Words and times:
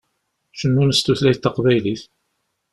Cennun 0.59 0.91
s 0.97 0.99
tutlayt 1.01 1.41
taqbaylit. 1.43 2.03